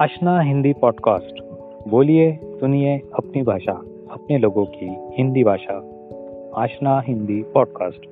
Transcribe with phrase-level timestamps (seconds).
[0.00, 1.42] आशना Hindi podcast.
[1.88, 3.72] बोलिए, सुनिए अपनी भाषा,
[4.10, 5.74] अपने लोगों की हिंदी भाषा।
[6.56, 8.09] आशना हिंदी पॉडकास्ट।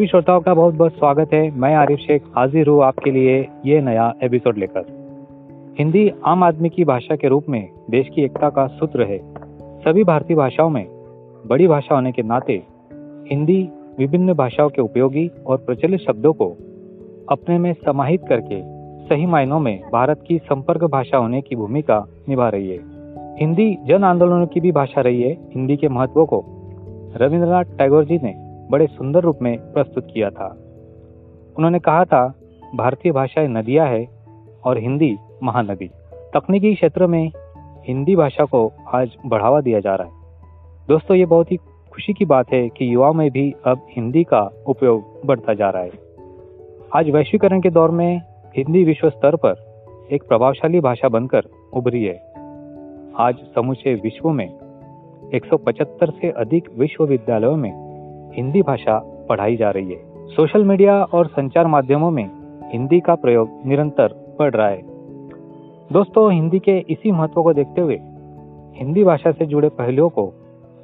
[0.00, 3.80] सभी श्रोताओं का बहुत बहुत स्वागत है। मैं आरिफ शेख हाजिर हूँ आपके लिए ये
[3.80, 4.84] नया एपिसोड लेकर।
[5.78, 9.18] हिंदी आम आदमी की भाषा के रूप में देश की एकता का सूत्र है।
[9.80, 10.84] सभी भारतीय भाषाओं में
[11.46, 12.62] बड़ी भाषा होने के नाते
[13.30, 13.68] हिंदी
[13.98, 16.50] विभिन्न भाषाओं के उपयोगी और प्रचलित शब्दों को
[17.30, 18.62] अपने में समाहित करके
[19.06, 22.78] सही मायनों में भारत की संपर्क भाषा होने की भूमिका निभा रही है।
[23.40, 26.44] हिंदी जन आंदोलनों की भी भाषा रही है। हिंदी के महत्व को
[27.16, 30.46] रविंद्रनाथ टैगोर जी ने बड़े सुंदर रूप में प्रस्तुत किया था।
[31.58, 32.34] उन्होंने कहा था,
[32.74, 34.08] भारतीय भाषाएँ नदियाँ है
[34.64, 35.90] और हिंदी महानदी।
[36.34, 37.32] तकनीकी क्षेत्र में
[37.88, 40.12] हिंदी भाषा को आज बढ़ावा दिया जा रहा है।
[40.88, 41.56] दोस्तों, ये बहुत ही
[41.92, 45.82] खुशी की बात है कि युवा में भी अब हिंदी का उपयोग बढ़ता जा रहा
[45.82, 45.90] है।
[46.94, 48.22] आज वैश्वीकरण के दौर में
[48.56, 52.22] हिंदी विश्व स्तर पर एक प्रभावशाली भाषा बनकर उभरी है।
[53.16, 54.48] आज समूचे विश्व में
[55.34, 57.89] 175 से अधिक विश्वविद्यालयों में
[58.34, 62.30] हिंदी भाषा पढ़ाई जा रही है। सोशल मीडिया और संचार माध्यमों में
[62.72, 64.82] हिंदी का प्रयोग निरंतर बढ़ रहा है।
[65.92, 67.98] दोस्तों, हिंदी के इसी महत्व को देखते हुए
[68.74, 70.32] हिंदी भाषा से जुड़े पहलुओं को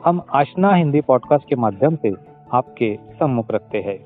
[0.05, 2.12] हम आशना हिंदी पॉडकास्ट के माध्यम से
[2.53, 3.98] आपके सम्मुख रखते हैं।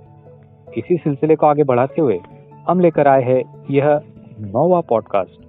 [0.78, 2.20] इसी सिलसिले को आगे बढ़ाते हुए
[2.68, 4.00] हम लेकर आए हैं यह
[4.40, 5.40] नौवा पॉडकास्ट।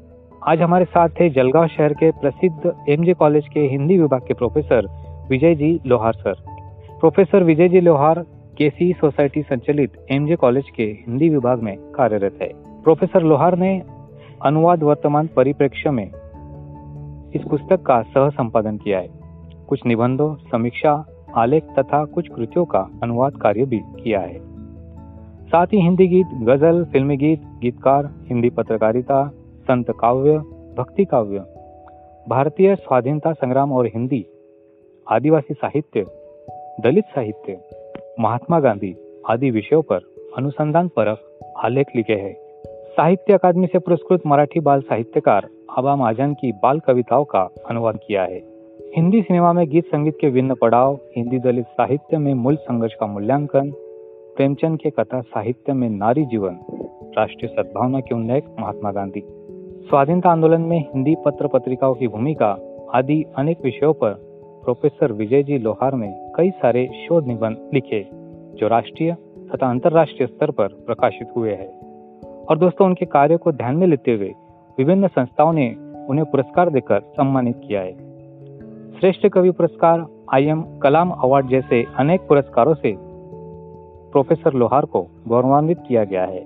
[0.48, 4.88] आज हमारे साथ थे जलगांव शहर के प्रसिद्ध एमजे कॉलेज के हिंदी विभाग के professor
[5.30, 6.51] Vijay G Lohar sir.
[7.02, 8.20] Professor Vijay G Lohar,
[8.58, 12.52] KC society संचालित एमजे कॉलेज के हिंदी विभाग में कार्यरत है।
[12.84, 13.84] प्रोफेसर लोहार ने
[14.46, 16.08] अनुवाद वर्तमान परिप्रेक्ष्य में
[17.36, 19.10] इस पुस्तक का सह संपादन किया है।
[19.68, 24.40] कुछ निबंधों, समीक्षा, आलेख तथा कुछ कृतियों का अनुवाद कार्य भी किया है।
[25.48, 29.28] साथ ही हिंदी गीत, गज़ल, फिल्मी गीत, गीतकार, हिंदी पत्रकारिता,
[29.62, 30.38] संत काव्य,
[30.78, 31.40] भक्ति काव्य,
[32.30, 34.26] भारतीय स्वाधीनता संग्राम और हिंदी,
[35.12, 36.06] आदिवासी साहित्य
[36.84, 37.58] दलित साहित्य,
[38.20, 40.00] महात्मा गांधी आदि विषयों पर
[40.38, 42.34] अनुसंधान परक आलेख लिखे हैं।
[42.88, 45.48] साहित्य अकादमी से पुरस्कृत मराठी बाल साहित्यकार
[45.78, 48.42] आबा महाजन की बाल कविताओं का अनुवाद किया है।
[48.96, 53.06] हिंदी सिनेमा में गीत संगीत के विभिन्न पड़ाव, हिंदी दलित साहित्य में मूल संघर्ष का
[53.06, 53.72] मूल्यांकन,
[54.36, 56.60] प्रेमचंद के कथा साहित्य में नारी जीवन,
[57.18, 59.24] राष्ट्रीय सद्भावना के उल्लेख, महात्मा गांधी।
[59.90, 62.58] स्वाधीनता आंदोलन में हिंदी पत्र पत्रिकाओं की भूमिका
[62.94, 64.31] आदि अनेक विषयों पर
[64.64, 68.08] प्रोफेसर विजय जी लोहार ने कई सारे शोध निबंध लिखे,
[68.58, 69.14] जो राष्ट्रीय
[69.54, 71.80] तथा अंतर्राष्ट्रीय स्तर पर प्रकाशित हुए हैं।
[72.46, 74.34] और दोस्तों, उनके कार्य को ध्यान में लेते हुए
[74.78, 75.76] विभिन्न संस्थाओं ने
[76.10, 77.94] उन्हें पुरस्कार देकर सम्मानित किया है।
[79.00, 82.96] श्रेष्ठ कवि पुरस्कार आई एम कलाम अवार्ड जैसे अनेक पुरस्कारों से
[84.12, 86.44] प्रोफेसर लोहार को गौरवान्वित किया गया है।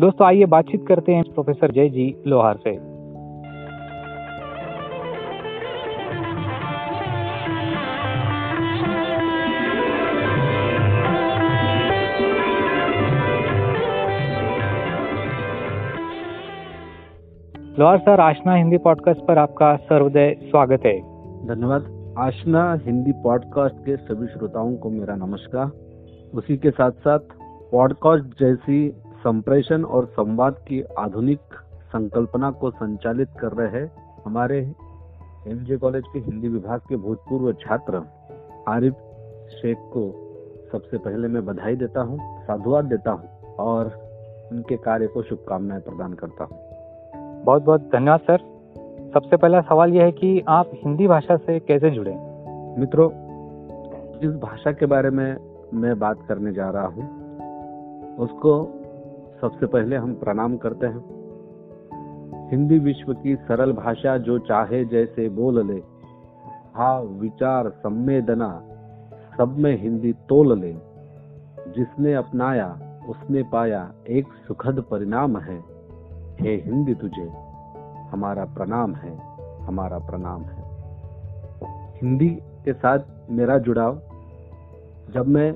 [0.00, 2.93] दोस्तों, आइए बातचीत करते हैं प्रोफेसर जय जी लोहार से।
[17.78, 21.00] लोहार सर आशना हिंदी पॉडकास्ट पर आपका सर्वोदय स्वागत है।
[21.46, 25.66] धन्यवाद। आशना हिंदी पॉडकास्ट के सभी श्रोताओं को मेरा नमस्कार।
[26.34, 27.18] उसी के साथ साथ
[27.72, 31.40] पॉडकास्ट जैसी संप्रेषण और संवाद की आधुनिक
[31.86, 33.86] संकल्पना को संचालित कर रहे
[34.24, 34.58] हमारे
[35.48, 38.02] एमजे कॉलेज के हिंदी विभाग के भूतपूर्व छात्र
[38.68, 38.94] आरिफ
[39.50, 40.06] शेख को
[40.72, 43.28] सबसे पहले मैं बधाई देता हूँ, साधुवाद देता हूँ
[43.58, 43.86] और
[44.52, 46.63] उनके कार्य को शुभकामनाएँ प्रदान करता हूँ।
[47.44, 48.38] बहुत बहुत धन्यवाद, सर।
[49.14, 52.14] सबसे पहला सवाल यह है कि आप हिंदी भाषा से कैसे जुड़े
[52.78, 53.10] मित्रों,
[54.20, 55.36] जिस भाषा के बारे में
[55.74, 57.04] मैं बात करने जा रहा हूँ,
[58.18, 58.80] उसको
[59.40, 61.04] सबसे पहले हम प्रणाम करते हैं।
[62.50, 65.80] हिंदी विश्व की सरल भाषा जो चाहे जैसे बोल ले
[66.76, 68.62] भाव विचार संवेदना
[69.38, 70.72] सब में हिंदी तोल ले।
[71.76, 75.73] जिसने अपनाया, उसने पाया, एक सुखद परिणाम है।
[76.40, 77.28] हे हिंदी तुझे,
[78.10, 79.16] हमारा प्रणाम है,
[79.66, 80.62] हमारा प्रणाम है।
[81.96, 82.28] हिंदी
[82.64, 82.98] के साथ
[83.30, 84.00] मेरा जुड़ाव,
[85.14, 85.50] जब मैं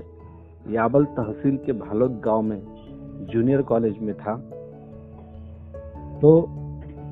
[0.71, 2.61] याबल तहसील के भालोद गाँव में
[3.31, 4.37] जूनियर कॉलेज में था
[6.21, 6.31] तो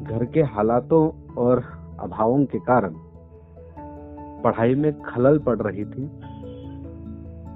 [0.03, 1.03] घर के हालातों
[1.35, 1.63] और
[2.01, 2.95] अभावों के कारण
[4.43, 6.09] पढ़ाई में खलल पड़ रही थी।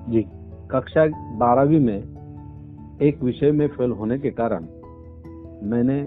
[0.09, 0.23] जी,
[0.71, 1.07] कक्षा
[1.39, 4.67] बारहवीं में एक विषय में फेल होने के कारण
[5.63, 6.03] मैंने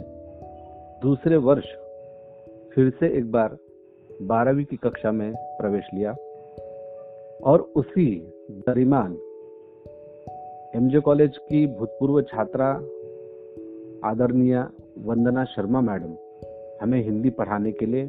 [1.01, 1.65] दूसरे वर्ष
[2.75, 3.57] फिर से एक बार
[4.21, 6.11] बारहवीं की कक्षा में प्रवेश लिया
[7.43, 9.17] और उसी दरिमान
[10.75, 12.69] एमजे कॉलेज की भूतपूर्व छात्रा
[14.09, 14.67] आदरणीय
[14.97, 16.15] वंदना शर्मा मैडम
[16.81, 18.05] हमें हिंदी पढ़ाने के लिए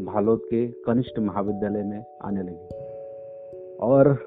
[0.00, 2.76] भालोद के कनिष्ठ महाविद्यालय में आने लगी।
[3.76, 4.18] और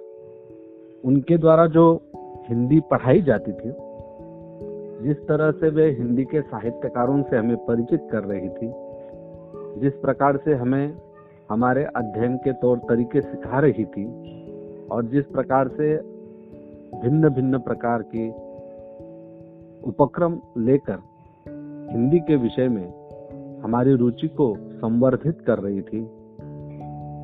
[1.05, 2.01] उनके द्वारा जो
[2.49, 3.90] हिंदी पढ़ाई जाती थी
[5.01, 8.71] जिस तरह से वे हिंदी के साहित्यकारों से हमें परिचित कर रही थी,
[9.79, 10.97] जिस प्रकार से हमें
[11.49, 14.05] हमारे अध्ययन के तौर तरीके सिखा रही थी,
[14.87, 15.97] और जिस प्रकार से
[17.01, 18.29] भिन्न भिन्न प्रकार के
[19.89, 20.99] उपक्रम लेकर
[21.91, 22.93] हिंदी के विषय में
[23.61, 26.01] हमारी रुचि को संवर्धित कर रही थी,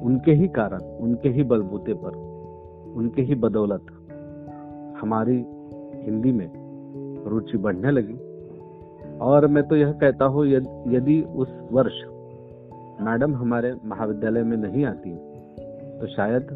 [0.06, 2.16] उनके ही कारण, उनके ही बलबूते पर,
[2.96, 3.86] उनके ही बदौलत
[5.02, 5.46] हमारी
[6.06, 6.57] हिंदी में
[7.30, 8.18] रुचि बढ़ने लगी।
[9.22, 12.04] और मैं तो यह कहता हूँ यदि उस वर्ष
[13.02, 15.16] मैडम हमारे महाविद्यालय में नहीं आती
[16.00, 16.48] तो शायद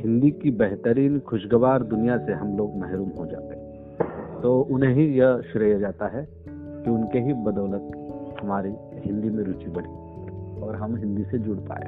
[0.00, 3.54] हिंदी की बेहतरीन खुशगवार दुनिया से हम लोग महरूम हो जाते।
[4.42, 8.72] तो उन्हें ही यह श्रेय जाता है कि उनके ही बदौलत हमारी
[9.06, 11.86] हिंदी में रुचि बढ़ी और हम हिंदी से जुड़ पाए।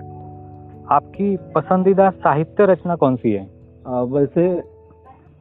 [0.90, 3.48] आपकी पसंदीदा साहित्य रचना कौन सी है?
[3.86, 4.73] आ, वैसे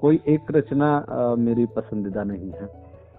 [0.03, 0.87] कोई एक रचना
[1.39, 2.67] मेरी पसंदीदा नहीं है।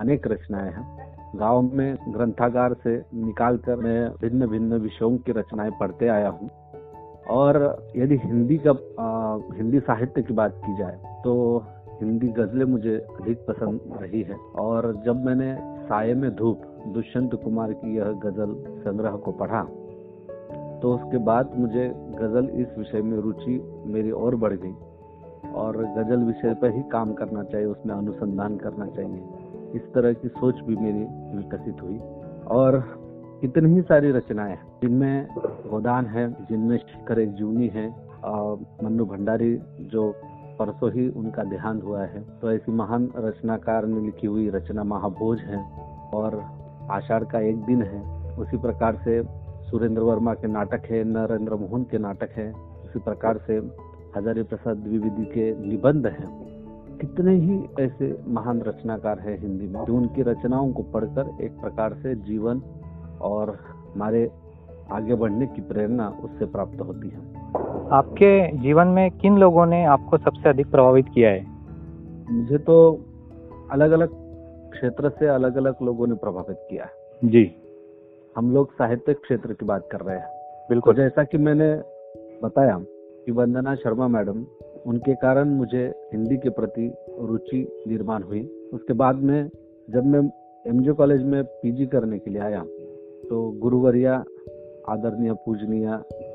[0.01, 5.71] अनेक रचनाएँ हैं। गाँव में ग्रंथागार से निकाल कर मैं भिन्न भिन्न विषयों की रचनाएँ
[5.81, 6.51] पढ़ते आया हूँ।
[7.31, 7.57] और
[7.97, 8.71] यदि हिंदी का
[9.01, 11.35] आ, हिंदी साहित्य की बात की जाए तो
[12.03, 15.55] हिंदी गजलें मुझे अधिक पसंद रही है। और जब मैंने
[15.87, 16.63] साय में धूप
[16.95, 19.63] दुष्यंत कुमार की यह गज़ल संग्रह को पढ़ा
[20.83, 24.75] तो उसके बाद मुझे गज़ल इस विषय में रुचि मेरी और बढ़ गई।
[25.55, 29.23] और गज़ल विषय पर ही काम करना चाहिए, उसमें अनुसंधान करना चाहिए।
[29.75, 31.05] इस तरह की सोच भी मेरी
[31.37, 31.99] विकसित हुई।
[32.51, 32.83] और
[33.45, 37.89] इतनी ही सारी रचनाएँ जिनमें गोदान है, जिनमें शिखर एक जूनी है
[38.83, 39.55] मन्नू भंडारी
[39.87, 40.11] जो
[40.59, 45.41] परसों ही उनका देहांत हुआ है तो ऐसी महान रचनाकार ने लिखी हुई रचना महाभोज
[45.41, 45.63] है,
[46.15, 46.41] और
[46.91, 48.03] आषाढ़ का एक दिन है,
[48.37, 49.23] उसी प्रकार से
[49.65, 52.51] सुरेंद्र वर्मा के नाटक है, नरेंद्र मोहन के नाटक है,
[52.85, 53.61] उसी प्रकार से
[54.17, 56.55] हजारी प्रसाद द्विवेदी के निबंध हैं।
[56.99, 61.95] कितने ही ऐसे महान रचनाकार हैं हिंदी में जो उनकी रचनाओं को पढ़कर एक प्रकार
[61.95, 62.63] से जीवन
[63.21, 63.59] और
[63.95, 64.31] हमारे
[64.93, 67.19] आगे बढ़ने की प्रेरणा उससे प्राप्त होती है।
[67.91, 71.47] आपके जीवन में किन लोगों ने आपको सबसे अधिक प्रभावित किया है?
[72.31, 73.01] मुझे तो
[73.71, 74.09] अलग अलग
[74.71, 76.91] क्षेत्र से अलग अलग लोगों ने प्रभावित किया है।
[77.25, 77.55] जी।
[78.37, 80.29] हम लोग साहित्य क्षेत्र की बात कर रहे हैं।
[80.69, 81.83] बिल्कुल। तो जैसा कि मैंने
[82.45, 82.81] बताया
[83.27, 84.45] कि वंदना शर्मा मैडम,
[84.87, 86.93] उनके कारण मुझे हिंदी के प्रति
[87.23, 88.43] रुचि निर्माण हुई।
[88.73, 89.51] उसके बाद में
[89.89, 90.21] जब मैं
[90.65, 92.63] एमजे कॉलेज में पीजी करने के लिए आया
[93.25, 94.15] तो गुरुवरिया,
[94.89, 95.87] आदरणीय पूजनीय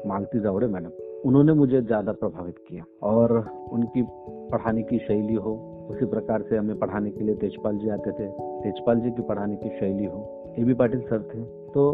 [0.08, 0.92] मालती जावड़े मैडम,
[1.26, 3.38] उन्होंने मुझे ज़्यादा प्रभावित किया और
[3.72, 4.04] उनकी
[4.52, 5.54] पढ़ाने की शैली हो,
[5.92, 8.28] उसी प्रकार से हमें पढ़ाने के लिए तेजपाल जी आते थे।
[8.62, 11.86] तेजपाल जी की पढ़ाने की शैली हो ए बी पाटिल सर थे। तो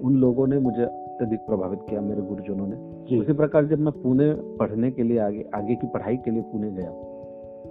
[0.00, 4.32] उन लोगों ने मुझे अत्यधिक प्रभावित किया, मेरे गुरुजनों ने। उसी प्रकार जब मैं पुणे
[4.58, 6.90] पढ़ने के लिए आगे आगे की पढ़ाई के लिए पुणे गया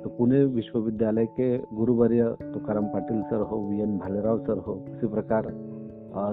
[0.03, 5.07] तो पुणे विश्वविद्यालय के गुरुवर्य तुकाराम पाटिल सर हो, वी एन भालेराव सर हो, उसी
[5.07, 5.47] प्रकार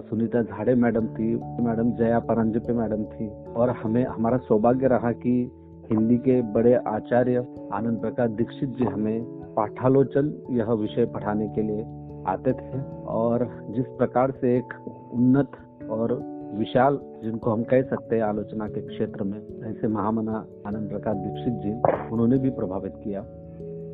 [0.08, 5.50] सुनीता झाड़े मैडम थी, मैडम जया परंजपे मैडम थी, और हमें, हमारा सौभाग्य रहा कि
[5.90, 9.22] हिंदी के बड़े आचार्य आनंद प्रकाश दीक्षित जी हमें
[9.54, 11.84] पाठालोचन यह विषय पढ़ाने के लिए
[12.26, 14.74] आते थे, और जिस प्रकार से एक
[15.14, 15.50] उन्नत
[15.90, 16.20] और
[16.58, 20.36] विशाल, जिनको हम कह सकते हैं आलोचना के क्षेत्र में, ऐसे महामना
[20.66, 21.72] आनंद प्रकाश दीक्षित जी,
[22.12, 23.22] उन्होंने भी प्रभावित किया।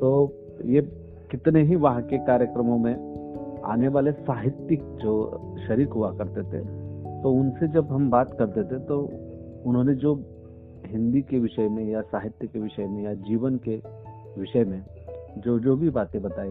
[0.00, 0.11] तो
[0.64, 0.80] ये
[1.30, 2.94] कितने ही वहाँ के कार्यक्रमों में
[3.64, 5.12] आने वाले साहित्यिक जो
[5.66, 6.62] शरीक हुआ करते थे
[7.23, 9.00] तो उनसे जब हम बात करते थे तो
[9.66, 10.14] उन्होंने जो
[10.87, 13.76] हिंदी के विषय में या साहित्य के विषय में या जीवन के
[14.38, 14.83] विषय में
[15.38, 16.50] जो जो भी बातें बताई,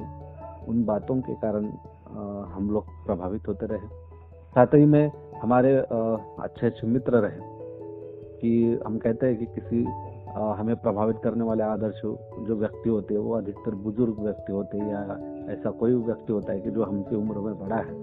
[0.67, 1.65] उन बातों के कारण
[2.53, 4.02] हम लोग प्रभावित होते रहे।
[4.53, 5.75] साथ ही में हमारे
[6.39, 7.39] अच्छे अच्छे मित्र रहे
[8.41, 9.83] कि हम कहते हैं कि किसी
[10.39, 12.01] हमें प्रभावित करने वाले आदर्श
[12.47, 15.01] जो व्यक्ति होते हैं वो अधिकतर बुज़ुर्ग व्यक्ति होते हैं या
[15.53, 17.93] ऐसा कोई व्यक्ति होता है कि जो हमसे उम्र में बड़ा है।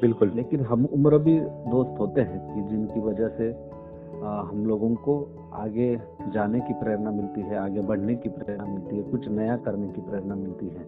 [0.00, 3.50] बिल्कुल। लेकिन हम उम्र भी दोस्त होते हैं कि जिनकी वजह से
[4.22, 9.02] हम लोगों को आगे जाने की प्रेरणा मिलती है आगे बढ़ने की प्रेरणा मिलती है
[9.02, 10.84] कुछ नया करने की प्रेरणा मिलती है।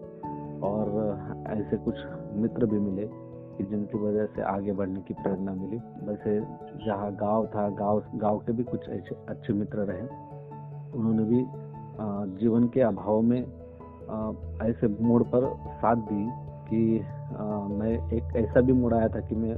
[0.60, 1.94] और ऐसे कुछ
[2.32, 6.38] मित्र भी मिले कि जिनकी वजह से आगे बढ़ने की प्रेरणा मिली। वैसे
[6.86, 10.02] जहाँ गाँव था गाँव गाँव के भी कुछ ऐसे अच्छे मित्र रहे।
[10.98, 11.44] उन्होंने भी
[12.40, 13.40] जीवन के अभाव में
[14.62, 16.26] ऐसे मोड़ पर साथ दी
[16.68, 16.82] कि
[17.74, 19.56] मैं एक ऐसा भी मोड़ आया था कि मैं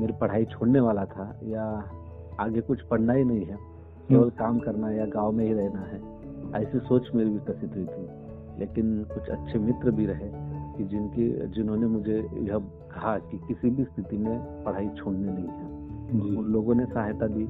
[0.00, 1.64] मेरी पढ़ाई छोड़ने वाला था या
[2.40, 3.56] आगे कुछ पढ़ना ही नहीं है।
[4.08, 6.00] केवल काम करना है या गाँव में ही रहना है।
[6.62, 8.08] ऐसी सोच मेरी विकसित हुई थी।
[8.58, 10.28] लेकिन कुछ अच्छे मित्र भी रहे
[10.76, 12.58] कि जिनकी जिन्होंने मुझे यह
[12.96, 17.48] कहा कि किसी भी स्थिति में पढ़ाई छोड़नी नहीं है। उन लोगों ने सहायता दी।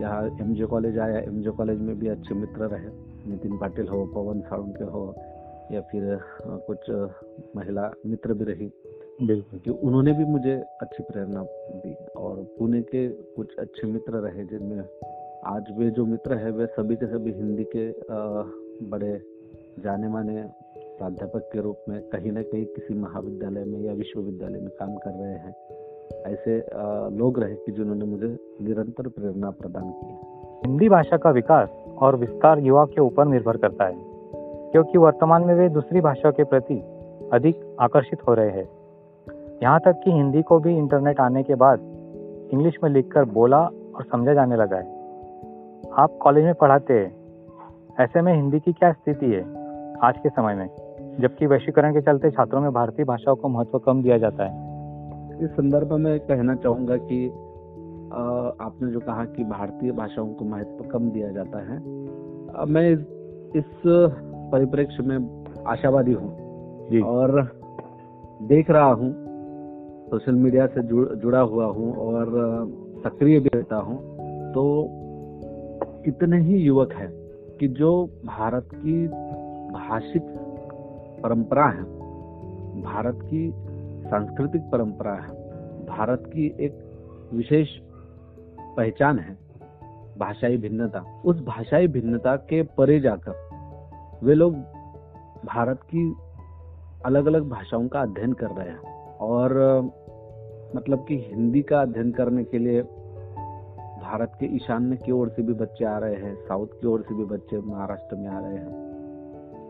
[0.00, 2.90] यहाँ एम जे कॉलेज आया। एम जे कॉलेज में भी अच्छे मित्र रहे।
[3.30, 5.02] नितिन पाटिल हो पवन साळुंके हो
[5.72, 6.18] या फिर
[6.68, 6.90] कुछ
[7.56, 8.70] महिला मित्र भी रही।
[9.22, 10.52] कि उन्होंने भी मुझे
[10.82, 11.42] अच्छी प्रेरणा
[11.82, 14.80] दी। और पुणे के कुछ अच्छे मित्र रहे जिनमें
[15.46, 17.84] आज वे जो मित्र है वे सभी के सभी हिंदी के
[18.90, 19.12] बड़े
[19.84, 20.42] जाने माने
[21.00, 25.10] प्राध्यापक के रूप में कहीं ना कहीं किसी महाविद्यालय में या विश्वविद्यालय में काम कर
[25.12, 25.52] रहे हैं,
[26.26, 26.56] ऐसे
[27.16, 28.26] लोग रहे कि जिन्होंने मुझे
[28.62, 33.84] निरंतर प्रेरणा प्रदान की हिंदी भाषा का विकास और विस्तार युवा के ऊपर निर्भर करता
[33.84, 33.94] है,
[34.72, 36.76] क्योंकि वर्तमान में वे दूसरी भाषा के प्रति
[37.32, 38.68] अधिक आकर्षित हो रहे हैं।
[39.62, 41.88] यहाँ तक कि हिंदी को भी इंटरनेट आने के बाद
[42.52, 44.84] इंग्लिश में लिखकर बोला और समझा जाने लगा है।
[45.94, 47.10] आप कॉलेज में पढ़ाते हैं,
[48.00, 49.42] ऐसे में हिंदी की क्या स्थिति है
[50.02, 50.68] आज के समय में?
[51.18, 54.68] जबकि वैश्वीकरण के चलते छात्रों में भारतीय भाषाओं को महत्व कम दिया जाता है।
[55.44, 57.26] इस संदर्भ में कहना चाहूँगा कि
[58.60, 61.78] आपने जो कहा कि भारतीय भाषाओं को महत्व कम दिया जाता है
[62.66, 62.90] मैं
[63.56, 63.64] इस
[64.52, 65.18] परिप्रेक्ष्य में
[65.66, 66.30] आशावादी हूँ।
[67.04, 67.42] और
[68.42, 69.12] देख रहा हूँ
[70.10, 72.26] सोशल मीडिया से जुड़, जुड़ा हुआ हूँ और
[73.04, 73.98] सक्रिय भी रहता हूँ
[74.52, 74.62] तो
[76.06, 77.10] इतने ही युवक हैं
[77.58, 77.90] कि जो
[78.26, 79.06] भारत की
[79.72, 80.22] भाषिक
[81.22, 81.82] परंपरा है।
[82.82, 83.50] भारत की
[84.08, 86.78] सांस्कृतिक परंपरा है। भारत की एक
[87.34, 87.68] विशेष
[88.76, 89.38] पहचान है
[90.18, 93.32] भाषाई भिन्नता। उस भाषाई भिन्नता के परे जाकर
[94.22, 94.54] वे लोग
[95.46, 96.14] भारत की
[97.04, 99.80] अलग अलग भाषाओं का अध्ययन कर रहे हैं और
[100.76, 102.82] मतलब कि हिंदी का अध्ययन करने के लिए
[104.02, 107.14] भारत के ईशान्य की ओर से भी बच्चे आ रहे हैं, साउथ की ओर से
[107.14, 108.89] भी बच्चे महाराष्ट्र में आ रहे हैं।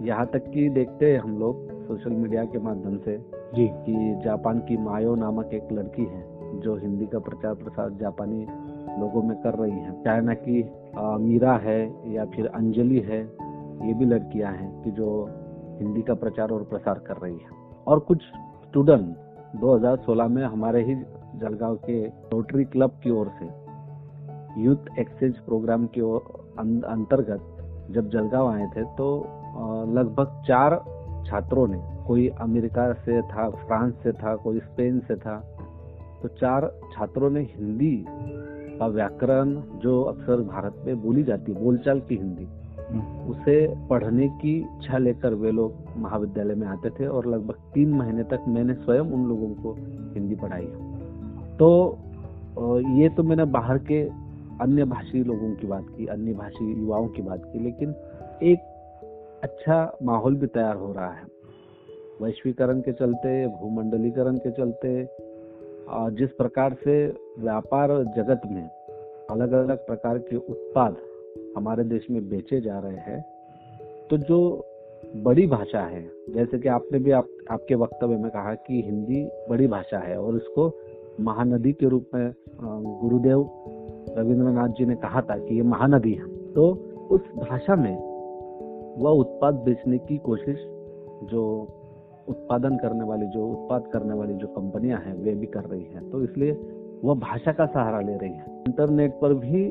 [0.02, 3.18] यहाँ तक कि देखते हैं हम लोग सोशल मीडिया के माध्यम से
[3.54, 6.24] जी। कि जापान की मायो नामक एक लड़की है
[6.60, 8.46] जो हिंदी का प्रचार प्रसार जापानी
[9.00, 13.20] लोगों में कर रही है। चाइना की मीरा है या फिर अंजलि है
[13.86, 15.30] ये भी लड़कियाँ हैं कि जो
[15.80, 18.22] हिंदी का प्रचार और प्रसार कर रही है। और कुछ
[18.68, 19.16] स्टूडेंट
[19.60, 20.94] 2016 में हमारे ही
[21.36, 23.48] जलगांव के रोटरी क्लब की ओर से
[24.62, 27.56] यूथ एक्सचेंज प्रोग्राम के अं-, अंतर्गत
[27.90, 29.24] जब जलगांव आए थे तो
[29.92, 30.84] लगभग चार
[31.26, 35.36] छात्रों ने कोई अमेरिका से था फ्रांस से था कोई स्पेन से था
[36.22, 38.04] तो चार छात्रों ने हिंदी
[38.78, 42.48] का व्याकरण जो अक्सर भारत में बोली जाती है बोलचाल की हिंदी
[43.30, 48.22] उसे पढ़ने की इच्छा लेकर वे लोग महाविद्यालय में आते थे और लगभग तीन महीने
[48.22, 49.72] तक मैंने स्वयं उन लोगों को
[50.14, 50.66] हिंदी पढ़ाई।
[51.58, 51.98] तो
[53.00, 54.02] ये तो मैंने बाहर के
[54.60, 57.94] अन्य भाषी लोगों की बात की अन्य भाषी युवाओं की बात की लेकिन
[58.42, 58.69] एक
[59.42, 61.24] अच्छा माहौल भी तैयार हो रहा है।
[62.22, 64.90] वैश्वीकरण के चलते भूमंडलीकरण के चलते
[66.16, 66.96] जिस प्रकार से
[67.38, 68.62] व्यापार जगत में
[69.30, 70.96] अलग अलग प्रकार के उत्पाद
[71.56, 73.20] हमारे देश में बेचे जा रहे हैं
[74.10, 74.38] तो जो
[75.16, 79.66] बड़ी भाषा है जैसे कि आपने भी आप, आपके वक्तव्य में कहा कि हिंदी बड़ी
[79.66, 80.70] भाषा है और इसको
[81.20, 82.32] महानदी के रूप में
[83.00, 83.48] गुरुदेव
[84.18, 86.70] रविंद्रनाथ जी ने कहा था कि ये महानदी है। तो
[87.10, 88.09] उस भाषा में
[89.00, 90.56] वह उत्पाद बेचने की कोशिश
[91.30, 91.42] जो
[92.28, 96.10] उत्पादन करने वाली, जो उत्पाद करने वाली जो कंपनियाँ हैं, वे भी कर रही हैं।
[96.10, 96.52] तो इसलिए
[97.04, 99.62] वह भाषा का सहारा ले रही है। इंटरनेट पर भी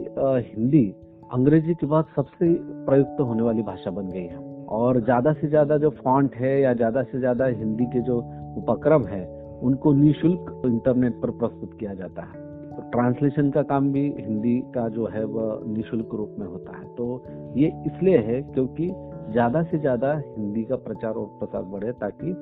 [0.50, 0.86] हिंदी,
[1.34, 2.54] अंग्रेज़ी के बाद सबसे
[2.86, 4.38] प्रयुक्त होने वाली भाषा बन गई है।
[4.70, 8.18] और ज़्यादा से ज़्यादा जो फॉन्ट है या ज़्यादा से ज़्यादा हिंदी के जो
[8.58, 9.26] उपक्रम है,
[9.62, 14.88] उनको निःशुल्क इंटरनेट पर प्रस्तुत किया जाता है। तो ट्रांसलेशन का काम भी हिंदी का
[14.90, 17.24] जो है, वह निःशुल्क रूप में होता है। तो
[17.58, 18.90] ये इसलिए है क्योंकि
[19.32, 22.34] ज़्यादा से ज़्यादा हिंदी का प्रचार और प्रसार बढ़े ताकि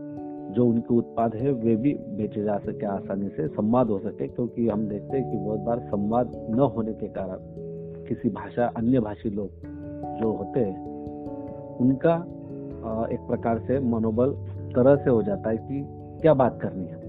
[0.48, 4.67] जो उनके उत्पाद है, वे भी बेचे जा सके आसानी से, संवाद हो सके, क्योंकि
[4.69, 7.38] हम देखते हैं कि बहुत बार संवाद न होने के कारण
[8.05, 9.50] किसी भाषा, अन्य भाषी लोग
[10.19, 10.77] जो होते हैं,
[11.77, 12.15] उनका
[13.13, 14.31] एक प्रकार से मनोबल
[14.75, 15.84] तरह से हो जाता है कि
[16.22, 17.05] क्या बात करनी है?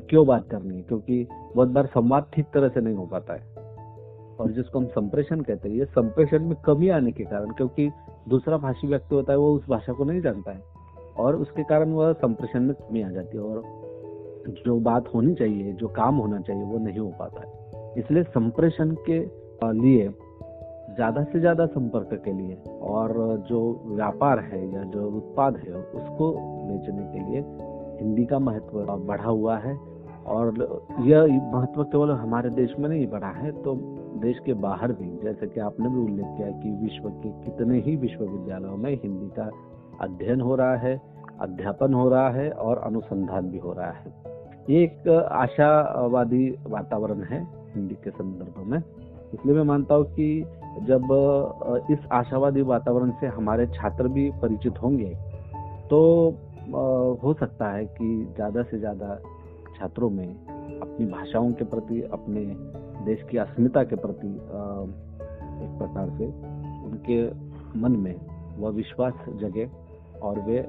[0.00, 0.82] क्यों बात करनी है?
[0.82, 3.56] क्योंकि बहुत बार संवाद ठीक तरह से नहीं हो पाता है।
[4.40, 7.90] और जिसको हम संप्रेषण कहते हैं, ये संप्रेषण में कमी आने के कारण, क्योंकि
[8.28, 10.62] दूसरा भाषी व्यक्ति होता है, वो उस भाषा को नहीं जानता है।
[11.18, 13.62] और उसके कारण वह संप्रेषण में कमी आ जाती है और
[14.64, 18.94] जो बात होनी चाहिए, जो काम होना चाहिए, वो नहीं हो पाता है। इसलिए संप्रेषण
[19.08, 19.18] के
[19.74, 20.08] लिए
[20.94, 23.12] ज़्यादा से ज़्यादा संपर्क के लिए और
[23.48, 26.32] जो व्यापार है या जो उत्पाद है, उसको
[26.68, 27.44] बेचने के लिए
[28.00, 29.76] हिंदी का महत्व बढ़ा हुआ है।
[30.26, 30.54] और
[31.00, 33.74] यह महत्व केवल हमारे देश में नहीं बढ़ा है तो
[34.16, 37.96] देश के बाहर भी, जैसे कि आपने भी उल्लेख किया कि विश्व के कितने ही
[37.96, 39.50] विश्वविद्यालयों में हिंदी का
[40.00, 41.00] अध्ययन हो रहा है,
[41.40, 44.12] अध्यापन हो रहा है और अनुसंधान भी हो रहा है।
[44.70, 47.42] ये एक आशावादी वातावरण है
[47.74, 50.44] हिंदी के संदर्भ में। इसलिए मैं मानता हूँ कि
[50.86, 55.14] जब इस आशावादी वातावरण से हमारे छात्र भी परिचित होंगे
[55.90, 56.00] तो
[57.22, 59.14] हो सकता है कि ज़्यादा से ज़्यादा
[59.78, 62.40] छात्रों में अपनी भाषाओं के प्रति, अपने
[63.08, 64.28] देश की अस्मिता के प्रति
[65.64, 66.26] एक प्रकार से
[66.86, 67.22] उनके
[67.80, 68.14] मन में
[68.58, 69.66] वह विश्वास जगे
[70.22, 70.64] और वे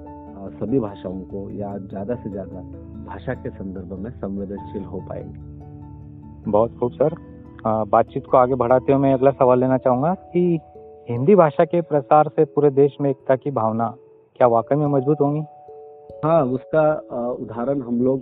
[0.60, 2.62] सभी भाषाओं को या ज़्यादा से ज़्यादा
[3.06, 7.16] भाषा के संदर्भ में संवेदनशील हो पाएँगे। बहुत खूब सर।
[7.66, 10.60] बातचीत को आगे बढ़ाते हुए मैं अगला सवाल लेना चाहूँगा कि
[11.10, 13.88] हिंदी भाषा के प्रसार से पूरे देश में एकता की भावना
[14.40, 15.42] क्या वाकई में मज़बूत होंगी?
[16.26, 16.84] हाँ उसका
[17.34, 18.20] उदाहरण हम लोग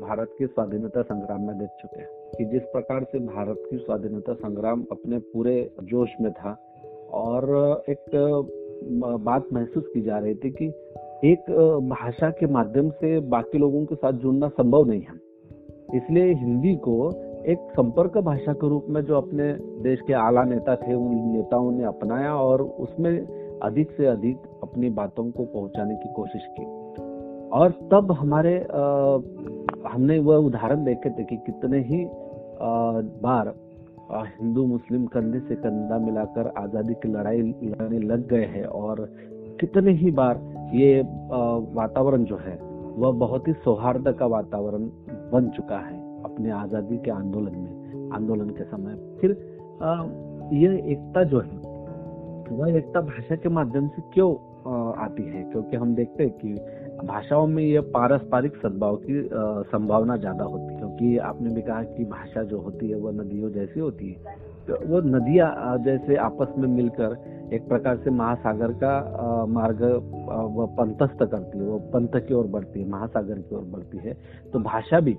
[0.00, 2.08] भारत के स्वाधीनता संग्राम में देख चुके हैं।
[2.38, 6.52] कि जिस प्रकार से भारत की स्वाधीनता संग्राम अपने पूरे जोश में था
[7.12, 7.44] और
[7.88, 8.04] एक
[9.20, 10.66] बात महसूस की जा रही थी कि
[11.24, 11.50] एक
[11.90, 15.18] भाषा के माध्यम से बाकी लोगों के साथ जुड़ना संभव नहीं है।
[15.96, 17.10] इसलिए हिंदी को
[17.46, 21.70] एक संपर्क भाषा के रूप में जो अपने देश के आला नेता थे, उन नेताओं
[21.70, 23.12] ने अपनाया और उसमें
[23.62, 26.64] अधिक से अधिक अपनी बातों को पहुँचाने की कोशिश की।
[27.48, 28.58] और तब हमारे
[29.86, 32.04] हमने वह उदाहरण देखे थे कि कितने ही
[33.22, 33.54] बार
[34.12, 39.08] हिंदू, मुस्लिम कंधे से कंधा मिलाकर आज़ादी की लड़ाई लड़ने लग गए हैं और
[39.60, 40.40] कितने ही बार
[40.74, 41.00] ये
[41.74, 42.58] वातावरण जो है,
[42.96, 44.84] वह बहुत ही सौहार्द का वातावरण
[45.32, 49.30] बन चुका है अपने आज़ादी के आंदोलन में, आंदोलन के समय। फिर
[50.54, 51.58] यह एकता जो है,
[52.50, 54.32] वह एकता भाषा के माध्यम से क्यों
[54.98, 55.42] आती है?
[55.42, 56.52] क्योंकि हम देखते हैं कि
[57.02, 59.22] भाषाओं में यह पारस्परिक सद्भाव की
[59.70, 63.50] संभावना ज़्यादा होती है, क्योंकि आपने भी कहा कि भाषा जो होती है वह नदियों
[63.50, 64.34] जैसी होती है।
[64.66, 67.16] तो वो नदियाँ जैसे आपस में मिलकर
[67.54, 72.80] एक प्रकार से महासागर का मार्ग वह पंथस्थ करती है, वो पंथ की ओर बढ़ती
[72.80, 74.16] है, महासागर की ओर बढ़ती है।
[74.52, 75.16] तो भाषा भी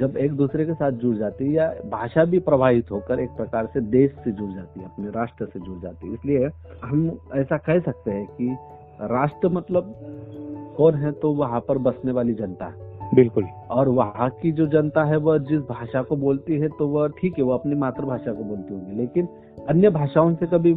[0.00, 3.66] जब एक दूसरे के साथ जुड़ जाती है या भाषा भी प्रभावित होकर एक प्रकार
[3.66, 6.48] से देश से जुड़ जाती है, अपने राष्ट्र से जुड़ जाती है। इसलिए
[6.82, 8.56] हम ऐसा कह सकते हैं कि
[9.00, 9.94] राष्ट्र मतलब
[10.76, 12.72] कौन है तो वहाँ पर बसने वाली जनता
[13.14, 17.08] बिल्कुल। और वहाँ की जो जनता है वह जिस भाषा को बोलती है तो वह
[17.18, 19.28] ठीक है वो अपनी मातृभाषा को बोलती होगी। लेकिन
[19.68, 20.72] अन्य भाषाओं से कभी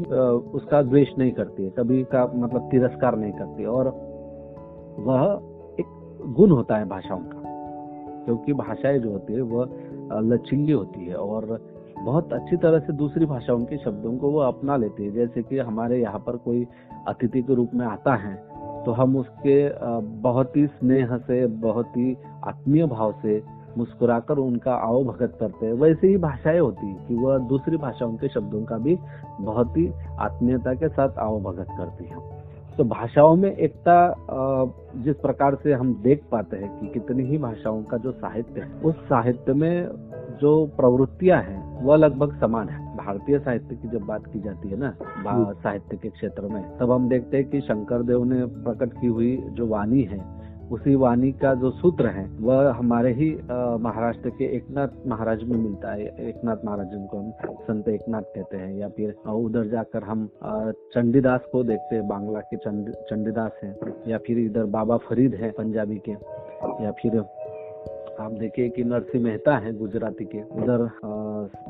[0.53, 3.87] उसका द्वेष नहीं करती है कभी का मतलब तिरस्कार नहीं करती और
[4.99, 5.23] वह
[5.79, 5.85] एक
[6.37, 7.41] गुण होता है भाषाओं का
[8.25, 11.59] क्योंकि भाषाएँ जो होती है वह लचीली होती है। और
[12.01, 15.57] बहुत अच्छी तरह से दूसरी भाषाओं के शब्दों को वो अपना लेती है। जैसे कि
[15.59, 16.65] हमारे यहाँ पर कोई
[17.07, 18.35] अतिथि के रूप में आता है
[18.85, 19.57] तो हम उसके
[20.21, 22.15] बहुत ही स्नेह से, बहुत ही
[22.47, 23.41] आत्मीय भाव से
[23.77, 28.27] मुस्कुराकर उनका आओ भगत करते हैं। वैसे ही भाषाएँ होती कि वह दूसरी भाषाओं के
[28.29, 28.97] शब्दों का भी
[29.41, 29.87] बहुत ही
[30.19, 32.17] आत्मीयता के साथ आओ भगत करती है।
[32.77, 33.95] तो भाषाओं में एकता
[35.03, 38.69] जिस प्रकार से हम देख पाते हैं कि कितनी ही भाषाओं का जो साहित्य है,
[38.81, 44.25] उस साहित्य में जो प्रवृत्तियाँ हैं वह लगभग समान है। भारतीय साहित्य की जब बात
[44.25, 44.93] की जाती है ना
[45.53, 49.37] साहित्य के क्षेत्र में तब हम देखते हैं कि शंकर देव ने प्रकट की हुई
[49.51, 50.19] जो वाणी है
[50.71, 53.29] उसी वाणी का जो सूत्र है वह हमारे ही
[53.83, 58.73] महाराष्ट्र के एकनाथ महाराज में मिलता है। एकनाथ महाराज जिनको हम संत एकनाथ कहते हैं
[58.77, 60.27] या फिर उधर जाकर हम
[60.93, 63.75] चंडीदास को देखते हैं बांग्ला के चंडीदास हैं
[64.07, 66.11] या फिर इधर बाबा फरीद है पंजाबी के
[66.83, 67.19] या फिर
[68.19, 70.83] आप देखिए कि नरसिंह मेहता है गुजराती के। उधर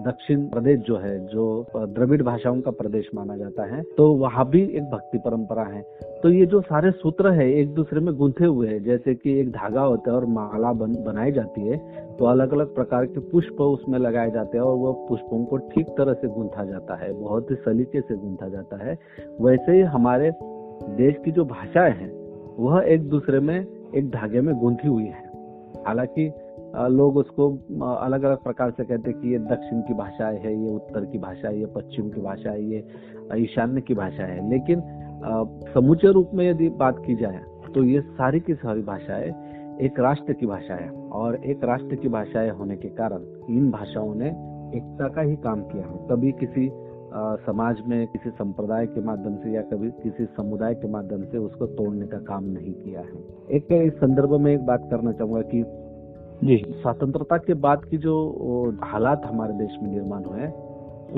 [0.06, 1.44] दक्षिण प्रदेश जो है जो
[1.78, 5.82] द्रविड़ भाषाओं का प्रदेश माना जाता है तो वहाँ भी एक भक्ति परंपरा है।
[6.24, 9.52] तो ये जो सारे सूत्र है एक दूसरे में गुंथे हुए हैं जैसे कि एक
[9.52, 11.78] धागा होता है और माला बन, बनाई जाती है
[12.18, 15.88] तो अलग अलग प्रकार के पुष्प उसमें लगाए जाते हैं और वो पुष्पों को ठीक
[15.98, 18.98] तरह से गूंथा जाता है बहुत ही सलीके से गूंथा जाता है।
[19.42, 20.32] वैसे ही हमारे
[20.98, 22.12] देश की जो भाषाएँ हैं
[22.60, 25.28] वह एक दूसरे में एक धागे में गूंथी हुई है।
[25.88, 26.32] हालाँकि
[26.92, 27.50] लोग उसको
[27.86, 31.18] अलग अलग प्रकार से कहते हैं कि ये दक्षिण की भाषा है, ये उत्तर की
[31.18, 32.84] भाषा है, ये पश्चिम की भाषा है, ये
[33.36, 34.82] ईशान्य की भाषा है। लेकिन
[35.74, 37.42] समूचे रूप में यदि बात की जाए
[37.76, 39.32] तो ये सारी की सारी भाषाएँ
[39.82, 44.14] एक राष्ट्र की भाषा है और एक राष्ट्र की भाषाएँ होने के कारण इन भाषाओं
[44.16, 44.30] ने
[44.78, 46.68] एकता का ही काम किया है। कभी किसी
[47.13, 51.65] समाज में किसी संप्रदाय के माध्यम से या कभी किसी समुदाय के माध्यम से उसको
[51.65, 55.63] तोड़ने का काम नहीं किया है। एक इस संदर्भ में एक बात करना चाहूँगा कि
[56.43, 58.15] जी। स्वतंत्रता के बाद की जो
[58.84, 60.48] हालात हमारे देश में निर्माण हुए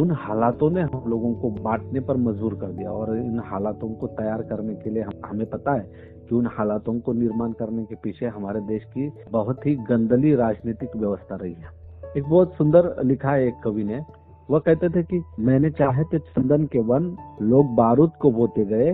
[0.01, 4.07] उन हालातों ने हम लोगों को बांटने पर मजबूर कर दिया और इन हालातों को
[4.07, 5.89] तैयार करने के लिए हम, हमें पता है
[6.29, 10.95] कि उन हालातों को निर्माण करने के पीछे हमारे देश की बहुत ही गंदली राजनीतिक
[10.95, 14.01] व्यवस्था रही है। एक बहुत सुंदर लिखा है एक कवि ने
[14.49, 18.89] वह कहते थे कि मैंने चाहे थे चंदन के वन, लोग बारूद को बोते गए,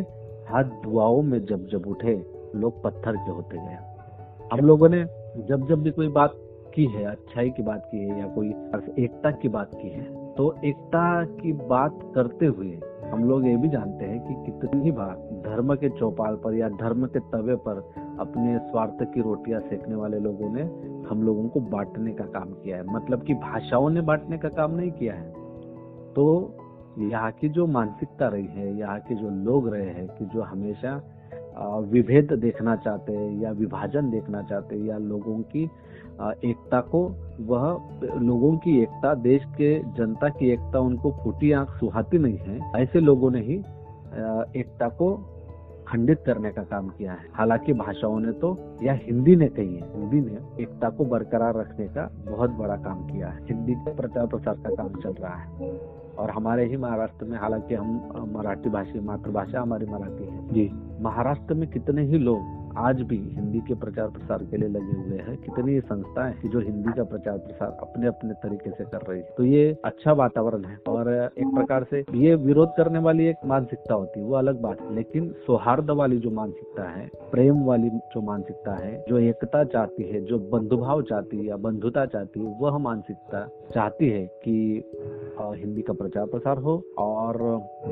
[0.49, 2.15] हाथ दुआओं में जब जब उठे,
[2.55, 3.77] लोग पत्थर के होते गए।
[4.53, 5.03] हम लोगों ने
[5.47, 6.33] जब जब भी कोई बात
[6.75, 8.49] की है, अच्छाई की बात की है या कोई
[9.03, 10.03] एकता की बात की है
[10.35, 12.79] तो एकता की बात करते हुए
[13.11, 17.05] हम लोग ये भी जानते हैं कि कितनी बार धर्म के चौपाल पर या धर्म
[17.05, 17.77] के तवे पर
[18.19, 20.61] अपने स्वार्थ की रोटियाँ सेकने वाले लोगों ने
[21.09, 24.71] हम लोगों को बांटने का काम किया है। मतलब कि भाषाओं ने बांटने का काम
[24.71, 25.36] नहीं किया है।
[26.17, 26.23] तो
[26.99, 30.95] यहाँ की जो मानसिकता रही है, यहाँ के जो लोग रहे हैं कि जो हमेशा
[31.91, 35.63] विभेद देखना चाहते हैं या विभाजन देखना चाहते हैं या लोगों की
[36.49, 37.01] एकता को,
[37.41, 42.59] वह लोगों की एकता, देश के जनता की एकता उनको फूटी आँख सुहाती नहीं है।
[42.81, 43.57] ऐसे लोगों ने ही
[44.59, 45.13] एकता को
[45.87, 49.91] खंडित करने का काम किया है। हालाँकि भाषाओं ने तो या हिंदी ने कही है
[49.93, 54.27] हिंदी ने एकता को बरकरार रखने का बहुत बड़ा काम किया है। हिंदी के प्रचार
[54.27, 58.99] प्रसार का काम चल रहा है। और हमारे ही महाराष्ट्र में हालाँकि हम मराठी भाषी
[58.99, 60.69] मातृभाषा हमारी मराठी है। जी।
[61.01, 65.17] महाराष्ट्र में कितने ही लोग आज भी हिंदी के प्रचार प्रसार के लिए लगे हुए
[65.19, 69.19] हैं कितनी संस्थाएँ हैं जो हिंदी का प्रचार प्रसार अपने अपने तरीके से कर रही
[69.19, 73.45] है। तो ये अच्छा वातावरण है और एक प्रकार से ये विरोध करने वाली एक
[73.45, 77.89] मानसिकता होती है वो अलग बात है। लेकिन सौहार्द वाली जो मानसिकता है प्रेम वाली
[77.89, 82.55] जो मानसिकता है जो एकता चाहती है जो बंधुभाव चाहती है या बंधुता चाहती है
[82.59, 84.83] वह मानसिकता चाहती है कि
[85.41, 87.37] हिंदी का प्रचार प्रसार हो और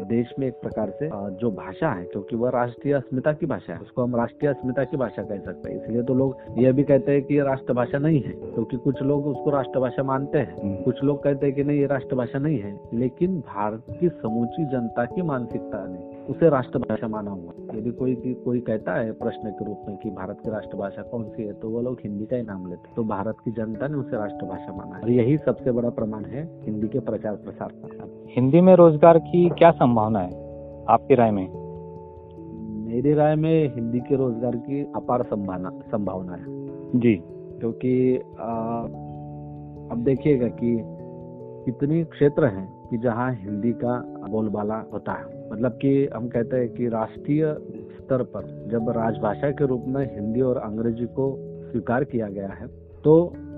[0.08, 3.80] देश में एक प्रकार से जो भाषा है क्योंकि वह राष्ट्रीय अस्मिता की भाषा है
[3.80, 7.12] उसको हम राष्ट्रीय अस्मिता की भाषा कह सकते हैं। इसलिए तो लोग यह भी कहते
[7.12, 11.04] हैं कि ये राष्ट्रभाषा नहीं है क्योंकि कुछ लोग उसको राष्ट्रभाषा मानते हैं। हम्म। कुछ
[11.04, 15.22] लोग कहते हैं कि नहीं ये राष्ट्रभाषा नहीं है लेकिन भारत की समूची जनता की
[15.22, 19.98] मानसिकता ने उसे राष्ट्रभाषा माना हुआ यदि कोई कोई कहता है प्रश्न के रूप में
[19.98, 22.88] कि भारत की राष्ट्रभाषा कौन सी है तो वो लोग हिंदी का ही नाम लेते
[22.88, 26.44] हैं। तो भारत की जनता ने उसे राष्ट्रभाषा माना और यही सबसे बड़ा प्रमाण है
[26.64, 30.34] हिंदी के प्रचार प्रसार का। हिंदी में रोज़गार की क्या संभावना है
[30.90, 31.48] आपकी राय में?
[32.86, 37.16] मेरी राय में हिंदी के रोज़गार की अपार संभावना संभावना है। जी।
[37.60, 37.94] क्योंकि
[39.92, 40.78] अब देखिएगा कि
[41.66, 43.98] कितनी क्षेत्र हैं कि जहाँ हिंदी का
[44.30, 47.56] बोलबाला होता है। मतलब कि हम कहते हैं कि राष्ट्रीय
[47.98, 51.36] स्तर पर जब राजभाषा के रूप में हिंदी और अंग्रेज़ी को
[51.72, 52.68] स्वीकार किया गया है
[53.04, 53.16] तो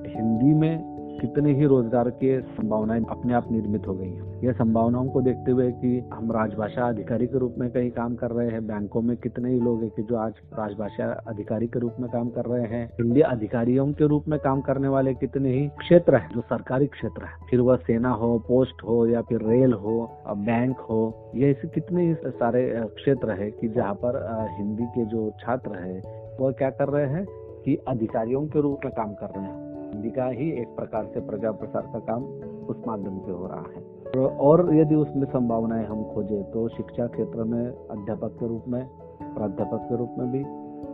[0.08, 5.08] हिंदी में कितने ही रोज़गार के संभावनाएँ अपने आप निर्मित हो गई हैं। यह संभावनाओं
[5.10, 8.66] को देखते हुए कि हम राजभाषा अधिकारी के रूप में कहीं काम कर रहे हैं,
[8.68, 12.30] बैंकों में कितने ही लोग हैं कि जो आज राजभाषा अधिकारी के रूप में काम
[12.30, 16.30] कर रहे हैं हिंदी अधिकारियों के रूप में काम करने वाले कितने ही क्षेत्र है,
[16.34, 20.80] जो सरकारी क्षेत्र है। फिर वह सेना हो, पोस्ट हो या फिर रेल हो, बैंक
[20.80, 24.24] हो, ये ऐसे कितने ही सारे क्षेत्र है कि जहाँ पर
[24.58, 26.02] हिंदी के जो छात्र है,
[26.40, 27.26] वह क्या कर रहे हैं
[27.66, 29.67] कि अधिकारियों के रूप में काम कर रहे हैं।
[29.98, 32.24] हिंदी का ही एक प्रकार से प्रचार प्रसार का काम
[32.70, 37.44] उस माध्यम से हो रहा है। और यदि उसमें संभावनाएँ हम खोजे तो शिक्षा क्षेत्र
[37.44, 38.88] में, अध्यापक के रूप में,
[39.34, 40.44] प्राध्यापक के रूप में भी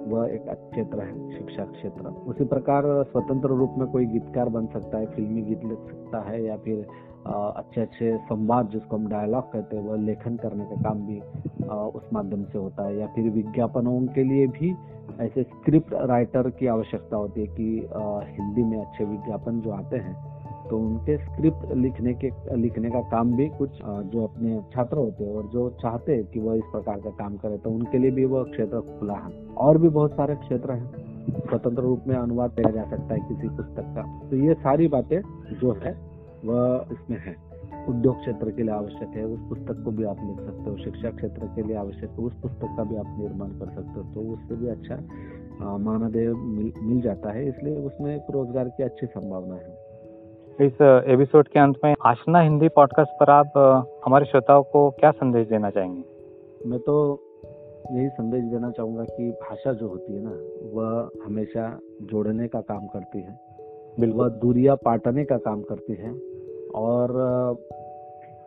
[0.07, 4.97] वह एक क्षेत्र है, शिक्षा क्षेत्र। उसी प्रकार स्वतंत्र रूप में कोई गीतकार बन सकता
[4.97, 6.85] है, फिल्मी गीत लिख सकता है, या फिर
[7.27, 11.19] अच्छे अच्छे संवाद जिसको हम डायलॉग कहते हैं, वह लेखन करने का काम भी
[11.97, 14.75] उस माध्यम से होता है। या फिर विज्ञापनों के लिए भी
[15.19, 17.89] ऐसे स्क्रिप्ट राइटर की आवश्यकता होती है कि
[18.33, 20.32] हिंदी में अच्छे विज्ञापन जो आते हैं
[20.73, 23.71] तो उनके स्क्रिप्ट लिखने के लिखने का काम भी कुछ
[24.11, 27.35] जो अपने छात्र होते हैं और जो चाहते हैं कि वह इस प्रकार का काम
[27.37, 31.35] करे तो उनके लिए भी वह क्षेत्र खुला है। और भी बहुत सारे क्षेत्र हैं।
[31.41, 35.19] स्वतंत्र रूप में अनुवाद किया जा सकता है किसी पुस्तक का। तो ये सारी बातें
[35.53, 35.93] जो है
[36.45, 37.35] वह इसमें है।
[37.89, 41.09] उद्योग क्षेत्र के लिए आवश्यक है उस पुस्तक को भी आप लिख सकते हो। शिक्षा
[41.11, 44.27] क्षेत्र के लिए आवश्यक है उस पुस्तक का भी आप निर्माण कर सकते हो। तो
[44.33, 49.82] उससे भी अच्छा मानदेय मिल, मिल जाता है इसलिए उसमें रोज़गार की अच्छी संभावना है।
[50.61, 53.51] इस एपिसोड के अंत में आशना हिंदी पॉडकास्ट पर आप
[54.05, 56.03] हमारे श्रोताओं को क्या संदेश देना चाहेंगे?
[56.65, 57.19] मैं तो
[57.91, 60.33] यही संदेश देना चाहूँगा कि भाषा जो होती है ना
[60.73, 63.39] वह हमेशा जोड़ने का काम करती है।
[64.11, 66.11] वह दूरिया पाटने का काम करती है
[66.75, 67.11] और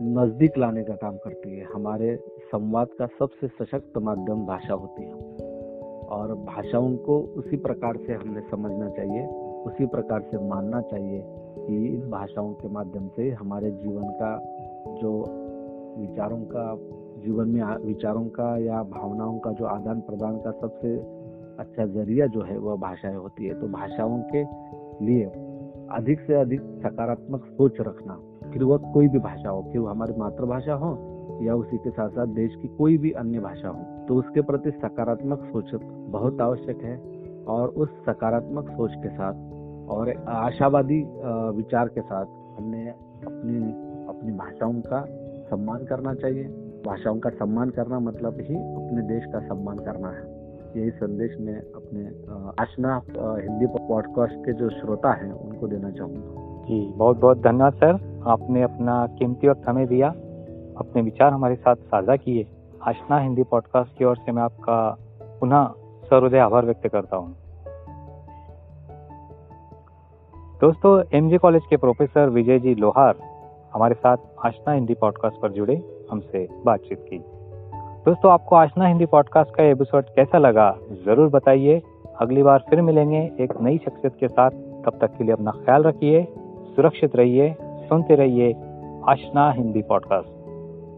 [0.02, 2.16] नज़दीक लाने का काम करती है। हमारे
[2.52, 5.12] संवाद का सबसे सशक्त माध्यम भाषा होती है।
[6.06, 9.26] और भाषाओं को उसी प्रकार से हमने समझना चाहिए
[9.66, 14.32] उसी प्रकार से मानना चाहिए। कि इन भाषाओं के माध्यम से हमारे जीवन का
[15.00, 15.12] जो
[15.98, 16.74] विचारों का,
[17.22, 20.96] जीवन में विचारों का या भावनाओं का जो आदान प्रदान का सबसे
[21.58, 24.42] अच्छा ज़रिया जो है वह भाषाएँ होती है। तो भाषाओं के
[25.04, 25.24] लिए
[25.90, 28.18] अधिक से अधिक सकारात्मक सोच रखना,
[28.52, 30.96] फिर वह कोई भी भाषा हो, फिर हमारी मातृभाषा हो
[31.42, 34.70] या उसी के साथ साथ देश की कोई भी अन्य भाषा हो तो उसके प्रति
[34.70, 35.74] सकारात्मक सोच
[36.10, 36.96] बहुत आवश्यक है।
[37.48, 39.34] और उस सकारात्मक सोच के साथ
[39.88, 41.02] और आशावादी
[41.56, 42.26] विचार के साथ
[42.58, 43.58] हमने अपनी
[44.08, 45.04] अपनी भाषाओं का
[45.50, 46.44] सम्मान करना चाहिए।
[46.86, 50.24] भाषाओं का सम्मान करना मतलब ही अपने देश का सम्मान करना है।
[50.76, 52.04] यही संदेश मैं अपने
[52.62, 58.22] आशना हिंदी पॉडकास्ट के जो श्रोता हैं, उनको देना चाहूँगा। जी बहुत बहुत धन्यवाद, सर।
[58.26, 60.08] आपने अपना कीमती वक्त हमें दिया,
[60.78, 62.46] अपने विचार हमारे साथ साझा किए।
[62.82, 64.78] आशना हिंदी पॉडकास्ट की ओर से मैं आपका
[65.40, 65.66] पुनः
[66.04, 67.34] सरोदय आभार व्यक्त करता हूँ।
[70.60, 73.14] दोस्तों एमजे कॉलेज के प्रोफेसर विजय जी लोहार
[73.74, 77.18] हमारे साथ आशना हिंदी पॉडकास्ट पर जुड़े, हमसे बातचीत की।
[78.06, 81.82] दोस्तों, आपको आशना हिंदी पॉडकास्ट का एपिसोड कैसा लगा, ज़रूर बताइए।
[82.20, 84.50] अगली बार फिर मिलेंगे एक नई शख्सियत के साथ।
[84.84, 86.26] तब तक के लिए अपना ख्याल रखिए,
[86.76, 88.52] सुरक्षित रहिए, सुनते रहिए
[89.08, 90.28] आशना हिंदी पॉडकास्ट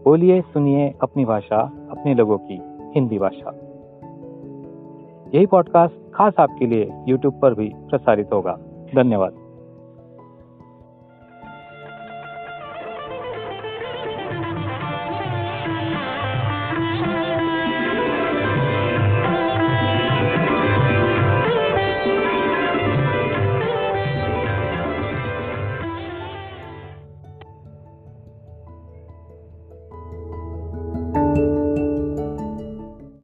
[0.05, 1.59] बोलिए, सुनिए अपनी भाषा,
[1.91, 2.61] अपने लोगों की
[2.95, 3.53] हिंदी भाषा।
[5.35, 8.57] यही पॉडकास्ट खास आपके लिए यूट्यूब पर भी प्रसारित होगा।
[8.95, 9.48] धन्यवाद।